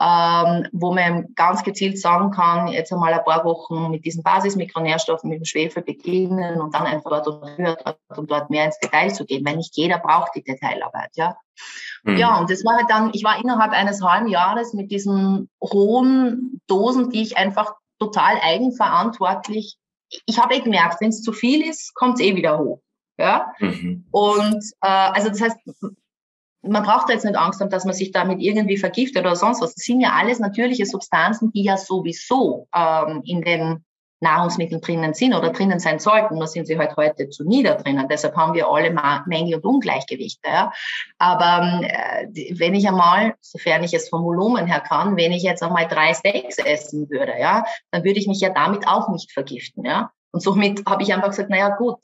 ähm, 0.00 0.68
wo 0.72 0.94
man 0.94 1.34
ganz 1.34 1.64
gezielt 1.64 1.98
sagen 1.98 2.30
kann, 2.30 2.68
jetzt 2.68 2.92
einmal 2.92 3.12
ein 3.12 3.24
paar 3.24 3.44
Wochen 3.44 3.90
mit 3.90 4.04
diesen 4.04 4.22
Basismikronährstoffen, 4.22 5.28
mit 5.28 5.40
dem 5.40 5.44
Schwefel 5.44 5.82
beginnen 5.82 6.60
und 6.60 6.74
dann 6.74 6.86
einfach 6.86 7.10
dort 7.10 7.26
und 7.26 7.58
dort 7.58 7.98
und 8.16 8.30
dort 8.30 8.50
mehr 8.50 8.66
ins 8.66 8.78
Detail 8.78 9.12
zu 9.12 9.24
gehen, 9.24 9.44
weil 9.44 9.56
nicht 9.56 9.76
jeder 9.76 9.98
braucht 9.98 10.36
die 10.36 10.42
Detailarbeit, 10.44 11.10
ja. 11.14 11.36
Mhm. 12.04 12.16
Ja, 12.16 12.38
und 12.38 12.48
das 12.48 12.64
war 12.64 12.76
halt 12.76 12.88
dann, 12.88 13.10
ich 13.12 13.24
war 13.24 13.40
innerhalb 13.42 13.72
eines 13.72 14.02
halben 14.02 14.28
Jahres 14.28 14.72
mit 14.72 14.92
diesen 14.92 15.50
hohen 15.60 16.60
Dosen, 16.68 17.10
die 17.10 17.22
ich 17.22 17.36
einfach 17.36 17.74
total 17.98 18.36
eigenverantwortlich, 18.40 19.76
ich 20.26 20.38
habe 20.38 20.54
eh 20.54 20.60
gemerkt, 20.60 21.00
wenn 21.00 21.10
es 21.10 21.22
zu 21.22 21.32
viel 21.32 21.68
ist, 21.68 21.94
kommt 21.94 22.20
es 22.20 22.26
eh 22.26 22.36
wieder 22.36 22.58
hoch. 22.58 22.80
Ja? 23.18 23.52
Mhm. 23.58 24.06
Und 24.12 24.64
äh, 24.80 24.86
also 24.88 25.28
das 25.28 25.40
heißt, 25.40 25.58
man 26.62 26.82
braucht 26.82 27.08
da 27.08 27.12
jetzt 27.12 27.24
nicht 27.24 27.36
Angst 27.36 27.60
haben, 27.60 27.70
dass 27.70 27.84
man 27.84 27.94
sich 27.94 28.10
damit 28.12 28.40
irgendwie 28.40 28.76
vergiftet 28.76 29.20
oder 29.20 29.36
sonst 29.36 29.62
was. 29.62 29.74
Das 29.74 29.84
sind 29.84 30.00
ja 30.00 30.12
alles 30.12 30.38
natürliche 30.38 30.86
Substanzen, 30.86 31.52
die 31.52 31.62
ja 31.62 31.76
sowieso 31.76 32.68
ähm, 32.74 33.22
in 33.24 33.42
den 33.42 33.84
Nahrungsmittel 34.20 34.80
drinnen 34.80 35.14
sind 35.14 35.34
oder 35.34 35.50
drinnen 35.50 35.78
sein 35.78 35.98
sollten, 35.98 36.34
nur 36.34 36.48
sind 36.48 36.66
sie 36.66 36.78
halt 36.78 36.96
heute 36.96 37.28
zu 37.28 37.44
nieder 37.44 37.76
drinnen. 37.76 38.08
Deshalb 38.08 38.36
haben 38.36 38.54
wir 38.54 38.68
alle 38.68 38.90
Mängel 39.26 39.56
und 39.56 39.64
Ungleichgewichte. 39.64 40.48
Ja. 40.48 40.72
Aber 41.18 41.82
äh, 41.84 42.26
wenn 42.58 42.74
ich 42.74 42.88
einmal, 42.88 43.34
sofern 43.40 43.84
ich 43.84 43.94
es 43.94 44.08
vom 44.08 44.24
Volumen 44.24 44.66
her 44.66 44.80
kann, 44.80 45.16
wenn 45.16 45.32
ich 45.32 45.42
jetzt 45.42 45.62
einmal 45.62 45.86
drei 45.86 46.14
Steaks 46.14 46.58
essen 46.58 47.08
würde, 47.10 47.34
ja, 47.38 47.64
dann 47.90 48.04
würde 48.04 48.18
ich 48.18 48.26
mich 48.26 48.40
ja 48.40 48.50
damit 48.50 48.88
auch 48.88 49.08
nicht 49.08 49.32
vergiften. 49.32 49.84
Ja. 49.84 50.10
Und 50.32 50.40
somit 50.40 50.84
habe 50.86 51.02
ich 51.02 51.14
einfach 51.14 51.28
gesagt, 51.28 51.50
naja 51.50 51.76
gut, 51.76 51.98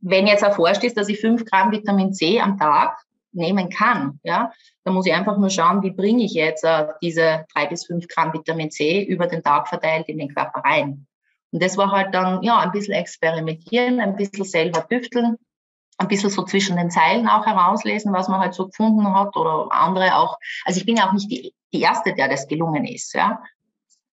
wenn 0.00 0.26
jetzt 0.26 0.42
erforscht 0.42 0.84
ist, 0.84 0.96
dass 0.96 1.08
ich 1.08 1.20
fünf 1.20 1.44
Gramm 1.46 1.70
Vitamin 1.70 2.12
C 2.12 2.40
am 2.40 2.58
Tag 2.58 2.98
nehmen 3.32 3.70
kann, 3.70 4.20
ja, 4.22 4.52
dann 4.84 4.94
muss 4.94 5.06
ich 5.06 5.12
einfach 5.12 5.38
nur 5.38 5.50
schauen, 5.50 5.82
wie 5.82 5.90
bringe 5.90 6.24
ich 6.24 6.32
jetzt 6.32 6.64
äh, 6.64 6.88
diese 7.02 7.46
drei 7.54 7.66
bis 7.66 7.86
fünf 7.86 8.08
Gramm 8.08 8.32
Vitamin 8.32 8.70
C 8.70 9.02
über 9.02 9.26
den 9.26 9.42
Tag 9.42 9.68
verteilt 9.68 10.08
in 10.08 10.18
den 10.18 10.34
Körper 10.34 10.60
rein. 10.60 11.06
Und 11.50 11.62
das 11.62 11.76
war 11.76 11.90
halt 11.92 12.14
dann, 12.14 12.42
ja, 12.42 12.58
ein 12.58 12.72
bisschen 12.72 12.94
experimentieren, 12.94 14.00
ein 14.00 14.16
bisschen 14.16 14.44
selber 14.44 14.86
tüfteln, 14.88 15.36
ein 15.98 16.08
bisschen 16.08 16.30
so 16.30 16.44
zwischen 16.44 16.76
den 16.76 16.90
Zeilen 16.90 17.28
auch 17.28 17.46
herauslesen, 17.46 18.12
was 18.12 18.28
man 18.28 18.40
halt 18.40 18.54
so 18.54 18.66
gefunden 18.66 19.14
hat 19.14 19.36
oder 19.36 19.70
andere 19.70 20.16
auch. 20.16 20.38
Also 20.64 20.80
ich 20.80 20.86
bin 20.86 20.96
ja 20.96 21.08
auch 21.08 21.12
nicht 21.12 21.30
die, 21.30 21.54
die 21.72 21.80
Erste, 21.80 22.14
der 22.14 22.28
das 22.28 22.48
gelungen 22.48 22.86
ist, 22.86 23.14
ja. 23.14 23.42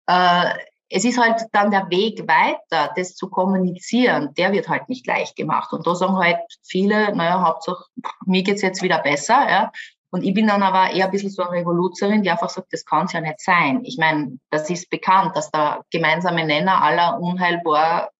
Äh, 0.07 0.55
es 0.91 1.05
ist 1.05 1.19
halt 1.19 1.43
dann 1.53 1.71
der 1.71 1.91
Weg 1.91 2.27
weiter, 2.27 2.93
das 2.97 3.15
zu 3.15 3.29
kommunizieren, 3.29 4.33
der 4.35 4.53
wird 4.53 4.69
halt 4.69 4.89
nicht 4.89 5.07
leicht 5.07 5.37
gemacht. 5.37 5.73
Und 5.73 5.87
da 5.87 5.95
sagen 5.95 6.17
halt 6.17 6.39
viele, 6.67 7.15
naja, 7.15 7.43
Hauptsache, 7.43 7.85
mir 8.25 8.43
geht's 8.43 8.63
jetzt 8.63 8.83
wieder 8.83 8.99
besser, 8.99 9.49
ja. 9.49 9.73
Und 10.11 10.25
ich 10.25 10.33
bin 10.33 10.47
dann 10.47 10.63
aber 10.63 10.95
eher 10.95 11.05
ein 11.05 11.11
bisschen 11.11 11.29
so 11.29 11.43
eine 11.43 11.61
Revoluzerin, 11.61 12.23
die 12.23 12.31
einfach 12.31 12.49
sagt, 12.49 12.73
das 12.73 12.87
kann's 12.87 13.13
ja 13.13 13.21
nicht 13.21 13.41
sein. 13.41 13.83
Ich 13.85 13.99
meine, 13.99 14.39
das 14.49 14.71
ist 14.71 14.89
bekannt, 14.89 15.37
dass 15.37 15.51
der 15.51 15.85
gemeinsame 15.91 16.47
Nenner 16.47 16.83
aller 16.83 17.21
unheilbar 17.21 18.11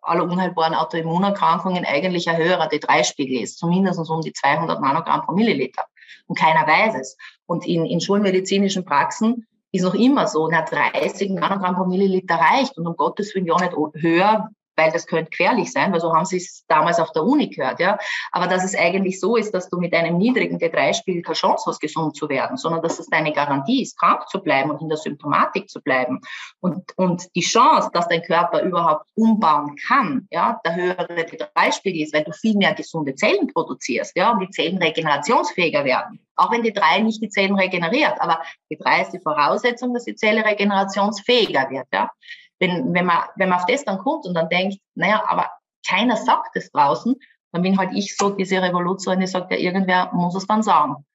aller 0.00 0.24
unheilbaren 0.24 0.74
Autoimmunerkrankungen 0.74 1.84
eigentlich 1.84 2.28
ein 2.28 2.36
höherer 2.36 2.68
D3-Spiegel 2.68 3.42
ist, 3.42 3.58
zumindest 3.58 3.98
um 4.08 4.20
die 4.20 4.32
200 4.32 4.80
Nanogramm 4.80 5.22
pro 5.22 5.32
Milliliter. 5.32 5.84
Und 6.26 6.38
keiner 6.38 6.66
weiß 6.66 6.94
es. 7.00 7.16
Und 7.46 7.66
in, 7.66 7.84
in 7.84 8.00
schulmedizinischen 8.00 8.84
Praxen 8.84 9.46
ist 9.72 9.82
noch 9.82 9.94
immer 9.94 10.26
so, 10.26 10.48
na 10.48 10.62
30 10.62 11.30
Nanogramm 11.30 11.76
pro 11.76 11.84
Milliliter 11.84 12.36
reicht 12.36 12.78
und 12.78 12.86
um 12.86 12.96
Gottes 12.96 13.34
Willen 13.34 13.46
ja 13.46 13.56
nicht 13.56 13.74
höher, 14.02 14.50
weil 14.76 14.92
das 14.92 15.06
könnte 15.06 15.30
gefährlich 15.30 15.72
sein, 15.72 15.92
weil 15.92 16.00
so 16.00 16.12
haben 16.14 16.24
sie 16.24 16.36
es 16.36 16.64
damals 16.68 17.00
auf 17.00 17.12
der 17.12 17.24
Uni 17.24 17.48
gehört, 17.48 17.80
ja. 17.80 17.98
Aber 18.32 18.46
dass 18.46 18.64
es 18.64 18.76
eigentlich 18.76 19.20
so 19.20 19.36
ist, 19.36 19.52
dass 19.52 19.68
du 19.68 19.78
mit 19.78 19.94
einem 19.94 20.18
niedrigen 20.18 20.58
T3-Spiegel 20.58 21.22
keine 21.22 21.34
Chance 21.34 21.64
hast, 21.66 21.80
gesund 21.80 22.16
zu 22.16 22.28
werden, 22.28 22.56
sondern 22.56 22.82
dass 22.82 22.98
es 22.98 23.08
deine 23.08 23.32
Garantie 23.32 23.82
ist, 23.82 23.98
krank 23.98 24.28
zu 24.28 24.40
bleiben 24.40 24.70
und 24.70 24.80
in 24.80 24.88
der 24.88 24.98
Symptomatik 24.98 25.68
zu 25.68 25.80
bleiben. 25.80 26.20
Und, 26.60 26.92
und 26.96 27.24
die 27.34 27.40
Chance, 27.40 27.90
dass 27.92 28.08
dein 28.08 28.22
Körper 28.22 28.62
überhaupt 28.62 29.06
umbauen 29.14 29.76
kann, 29.86 30.26
ja, 30.30 30.60
der 30.64 30.74
höhere 30.74 31.22
T3-Spiegel 31.22 32.02
ist, 32.02 32.14
weil 32.14 32.24
du 32.24 32.32
viel 32.32 32.56
mehr 32.56 32.74
gesunde 32.74 33.14
Zellen 33.14 33.48
produzierst, 33.52 34.16
ja, 34.16 34.32
und 34.32 34.40
die 34.40 34.50
Zellen 34.50 34.78
regenerationsfähiger 34.78 35.84
werden. 35.84 36.20
Auch 36.36 36.50
wenn 36.50 36.62
die 36.62 36.72
3 36.72 37.00
nicht 37.00 37.22
die 37.22 37.30
Zellen 37.30 37.56
regeneriert, 37.56 38.20
aber 38.20 38.42
die 38.70 38.76
3 38.76 39.02
ist 39.02 39.12
die 39.12 39.20
Voraussetzung, 39.20 39.94
dass 39.94 40.04
die 40.04 40.16
Zelle 40.16 40.44
regenerationsfähiger 40.44 41.70
wird, 41.70 41.86
ja. 41.92 42.10
Wenn, 42.58 42.94
wenn, 42.94 43.06
man, 43.06 43.24
wenn 43.36 43.48
man 43.48 43.58
auf 43.58 43.66
das 43.66 43.84
dann 43.84 43.98
kommt 43.98 44.26
und 44.26 44.34
dann 44.34 44.48
denkt, 44.48 44.78
naja, 44.94 45.24
aber 45.26 45.50
keiner 45.86 46.16
sagt 46.16 46.56
es 46.56 46.70
draußen, 46.70 47.14
dann 47.52 47.62
bin 47.62 47.78
halt 47.78 47.90
ich 47.94 48.16
so 48.16 48.30
diese 48.30 48.60
Revolution, 48.60 49.20
die 49.20 49.26
sagt, 49.26 49.50
ja, 49.50 49.58
irgendwer 49.58 50.10
muss 50.12 50.34
es 50.34 50.46
dann 50.46 50.62
sagen. 50.62 51.06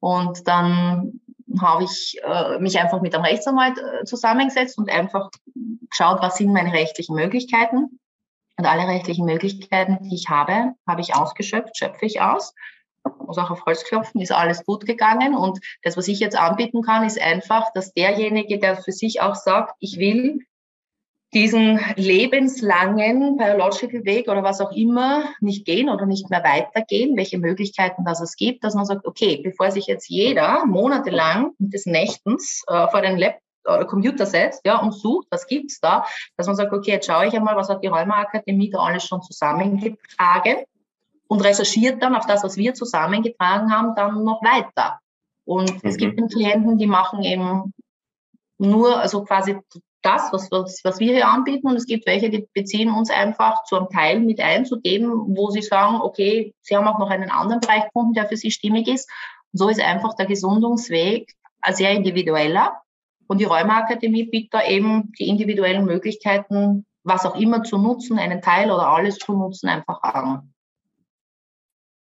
Und 0.00 0.46
dann 0.48 1.20
habe 1.60 1.84
ich 1.84 2.16
äh, 2.22 2.58
mich 2.58 2.78
einfach 2.78 3.00
mit 3.02 3.14
einem 3.14 3.24
Rechtsanwalt 3.24 3.78
äh, 3.78 4.04
zusammengesetzt 4.04 4.78
und 4.78 4.90
einfach 4.90 5.30
geschaut, 5.90 6.22
was 6.22 6.36
sind 6.36 6.52
meine 6.52 6.72
rechtlichen 6.72 7.14
Möglichkeiten. 7.14 7.98
Und 8.56 8.66
alle 8.66 8.86
rechtlichen 8.86 9.24
Möglichkeiten, 9.24 9.98
die 10.02 10.14
ich 10.14 10.28
habe, 10.28 10.74
habe 10.86 11.00
ich 11.00 11.14
ausgeschöpft, 11.14 11.76
schöpfe 11.76 12.04
ich 12.04 12.20
aus. 12.20 12.54
Muss 13.26 13.38
auch 13.38 13.50
auf 13.50 13.64
Holz 13.64 13.84
klopfen, 13.84 14.20
ist 14.20 14.32
alles 14.32 14.66
gut 14.66 14.84
gegangen. 14.84 15.34
Und 15.34 15.58
das, 15.82 15.96
was 15.96 16.08
ich 16.08 16.20
jetzt 16.20 16.36
anbieten 16.36 16.82
kann, 16.82 17.04
ist 17.06 17.18
einfach, 17.18 17.72
dass 17.72 17.94
derjenige, 17.94 18.58
der 18.58 18.76
für 18.76 18.92
sich 18.92 19.22
auch 19.22 19.34
sagt, 19.34 19.74
ich 19.80 19.98
will 19.98 20.40
diesen 21.32 21.78
lebenslangen 21.94 23.36
Biological 23.36 24.04
Weg 24.04 24.28
oder 24.28 24.42
was 24.42 24.60
auch 24.60 24.72
immer 24.72 25.24
nicht 25.40 25.64
gehen 25.64 25.88
oder 25.88 26.06
nicht 26.06 26.28
mehr 26.28 26.42
weitergehen, 26.42 27.16
welche 27.16 27.38
Möglichkeiten 27.38 28.04
das 28.04 28.20
es 28.20 28.34
gibt, 28.36 28.64
dass 28.64 28.74
man 28.74 28.84
sagt, 28.84 29.06
okay, 29.06 29.40
bevor 29.42 29.70
sich 29.70 29.86
jetzt 29.86 30.08
jeder 30.08 30.66
monatelang 30.66 31.52
des 31.58 31.86
Nächtens 31.86 32.64
äh, 32.66 32.88
vor 32.88 33.02
den 33.02 33.16
Laptop 33.16 33.42
oder 33.66 33.84
Computer 33.84 34.26
setzt, 34.26 34.64
ja, 34.64 34.78
und 34.78 34.92
sucht, 34.92 35.28
was 35.30 35.46
gibt's 35.46 35.80
da, 35.80 36.06
dass 36.36 36.46
man 36.46 36.56
sagt, 36.56 36.72
okay, 36.72 36.92
jetzt 36.92 37.06
schaue 37.06 37.26
ich 37.26 37.34
einmal, 37.34 37.56
was 37.56 37.68
hat 37.68 37.84
die 37.84 37.88
Rheuma-Akademie 37.88 38.70
da 38.70 38.78
alles 38.78 39.04
schon 39.04 39.22
zusammengetragen 39.22 40.64
und 41.28 41.44
recherchiert 41.44 42.02
dann 42.02 42.16
auf 42.16 42.26
das, 42.26 42.42
was 42.42 42.56
wir 42.56 42.74
zusammengetragen 42.74 43.70
haben, 43.70 43.94
dann 43.94 44.24
noch 44.24 44.42
weiter. 44.42 44.98
Und 45.44 45.70
mhm. 45.84 45.88
es 45.88 45.96
gibt 45.96 46.18
mhm. 46.18 46.28
Klienten, 46.28 46.78
die 46.78 46.86
machen 46.86 47.22
eben 47.22 47.72
nur, 48.58 48.98
also 48.98 49.24
quasi 49.24 49.58
das, 50.02 50.32
was, 50.32 50.50
was, 50.50 50.80
was 50.84 51.00
wir 51.00 51.12
hier 51.12 51.28
anbieten. 51.28 51.68
Und 51.68 51.76
es 51.76 51.86
gibt 51.86 52.06
welche, 52.06 52.30
die 52.30 52.48
beziehen 52.52 52.90
uns 52.90 53.10
einfach 53.10 53.64
zu 53.64 53.76
einem 53.76 53.88
Teil 53.88 54.20
mit 54.20 54.40
einzugeben, 54.40 55.36
wo 55.36 55.50
sie 55.50 55.62
sagen, 55.62 56.00
okay, 56.00 56.54
sie 56.60 56.76
haben 56.76 56.88
auch 56.88 56.98
noch 56.98 57.10
einen 57.10 57.30
anderen 57.30 57.60
Bereich 57.60 57.84
gefunden, 57.84 58.14
der 58.14 58.26
für 58.26 58.36
sie 58.36 58.50
stimmig 58.50 58.88
ist. 58.88 59.10
Und 59.52 59.58
so 59.58 59.68
ist 59.68 59.80
einfach 59.80 60.14
der 60.14 60.26
Gesundungsweg 60.26 61.32
ein 61.60 61.74
sehr 61.74 61.92
individueller. 61.92 62.80
Und 63.26 63.38
die 63.38 63.44
Rheumaakademie 63.44 64.24
bietet 64.24 64.54
da 64.54 64.64
eben 64.64 65.12
die 65.18 65.28
individuellen 65.28 65.84
Möglichkeiten, 65.84 66.86
was 67.04 67.26
auch 67.26 67.36
immer 67.36 67.62
zu 67.62 67.78
nutzen, 67.78 68.18
einen 68.18 68.42
Teil 68.42 68.70
oder 68.70 68.88
alles 68.88 69.18
zu 69.18 69.32
nutzen, 69.32 69.68
einfach 69.68 70.02
an. 70.02 70.52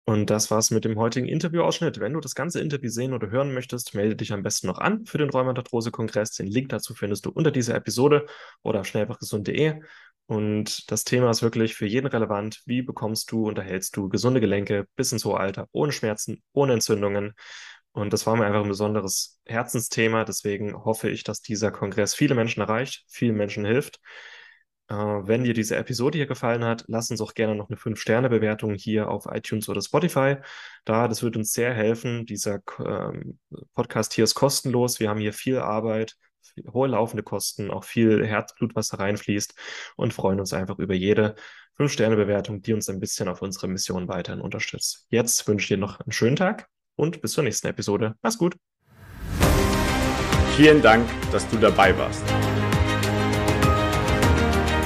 Und 0.05 0.29
das 0.29 0.51
war's 0.51 0.69
mit 0.69 0.83
dem 0.83 0.99
heutigen 0.99 1.27
Interviewausschnitt. 1.27 1.99
Wenn 1.99 2.13
du 2.13 2.19
das 2.19 2.35
ganze 2.35 2.59
Interview 2.59 2.89
sehen 2.89 3.13
oder 3.13 3.29
hören 3.29 3.53
möchtest, 3.53 3.95
melde 3.95 4.17
dich 4.17 4.33
am 4.33 4.43
besten 4.43 4.67
noch 4.67 4.79
an 4.79 5.05
für 5.05 5.17
den 5.17 5.29
Rheumatarthrose-Kongress. 5.29 6.31
Den 6.31 6.47
Link 6.47 6.69
dazu 6.69 6.93
findest 6.93 7.25
du 7.25 7.29
unter 7.29 7.51
dieser 7.51 7.75
Episode 7.75 8.25
oder 8.63 8.81
auf 8.81 8.87
schnellfachgesund.de. 8.87 9.81
Und 10.25 10.91
das 10.91 11.05
Thema 11.05 11.29
ist 11.29 11.41
wirklich 11.41 11.75
für 11.75 11.85
jeden 11.85 12.07
relevant. 12.07 12.61
Wie 12.65 12.81
bekommst 12.81 13.31
du, 13.31 13.47
unterhältst 13.47 13.95
du 13.95 14.09
gesunde 14.09 14.41
Gelenke 14.41 14.87
bis 14.95 15.13
ins 15.13 15.23
hohe 15.23 15.39
Alter, 15.39 15.67
ohne 15.71 15.93
Schmerzen, 15.93 16.43
ohne 16.51 16.73
Entzündungen? 16.73 17.33
Und 17.93 18.11
das 18.11 18.25
war 18.25 18.35
mir 18.35 18.45
einfach 18.45 18.63
ein 18.63 18.69
besonderes 18.69 19.39
Herzensthema. 19.45 20.25
Deswegen 20.25 20.73
hoffe 20.73 21.09
ich, 21.09 21.23
dass 21.23 21.41
dieser 21.41 21.71
Kongress 21.71 22.13
viele 22.13 22.35
Menschen 22.35 22.61
erreicht, 22.61 23.05
vielen 23.07 23.37
Menschen 23.37 23.65
hilft. 23.65 23.99
Äh, 24.93 25.27
wenn 25.27 25.43
dir 25.43 25.53
diese 25.53 25.75
Episode 25.75 26.17
hier 26.17 26.27
gefallen 26.27 26.63
hat, 26.63 26.85
lass 26.87 27.09
uns 27.09 27.21
auch 27.21 27.33
gerne 27.33 27.55
noch 27.55 27.69
eine 27.69 27.77
5-Sterne-Bewertung 27.77 28.75
hier 28.75 29.09
auf 29.09 29.25
iTunes 29.31 29.67
oder 29.69 29.81
Spotify 29.81 30.37
da. 30.85 31.07
Das 31.07 31.23
wird 31.23 31.35
uns 31.35 31.53
sehr 31.53 31.73
helfen. 31.73 32.25
Dieser 32.25 32.59
ähm, 32.79 33.39
Podcast 33.73 34.13
hier 34.13 34.23
ist 34.23 34.35
kostenlos. 34.35 34.99
Wir 34.99 35.09
haben 35.09 35.19
hier 35.19 35.33
viel 35.33 35.57
Arbeit, 35.57 36.15
hohe 36.71 36.87
laufende 36.87 37.23
Kosten, 37.23 37.71
auch 37.71 37.83
viel 37.83 38.25
Herzblut, 38.25 38.75
was 38.75 38.89
da 38.89 38.97
reinfließt 38.97 39.55
und 39.95 40.13
freuen 40.13 40.39
uns 40.39 40.53
einfach 40.53 40.77
über 40.77 40.93
jede 40.93 41.35
5-Sterne-Bewertung, 41.79 42.61
die 42.61 42.73
uns 42.73 42.87
ein 42.89 42.99
bisschen 42.99 43.27
auf 43.27 43.41
unserer 43.41 43.67
Mission 43.67 44.07
weiterhin 44.07 44.41
unterstützt. 44.41 45.07
Jetzt 45.09 45.47
wünsche 45.47 45.63
ich 45.63 45.69
dir 45.69 45.77
noch 45.77 45.99
einen 46.01 46.11
schönen 46.11 46.35
Tag 46.35 46.67
und 46.95 47.21
bis 47.21 47.31
zur 47.31 47.43
nächsten 47.43 47.67
Episode. 47.67 48.13
Mach's 48.21 48.37
gut. 48.37 48.55
Vielen 50.55 50.83
Dank, 50.83 51.09
dass 51.31 51.49
du 51.49 51.57
dabei 51.57 51.97
warst 51.97 52.23